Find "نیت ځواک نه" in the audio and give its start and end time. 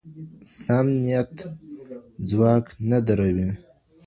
1.03-2.99